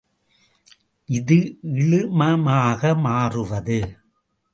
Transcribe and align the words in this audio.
இது 1.09 1.37
இழுமமாக 1.73 2.93
மாறுவது. 3.05 3.79